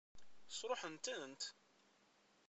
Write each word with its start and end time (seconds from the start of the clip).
Sṛuḥen-tent? 0.57 1.41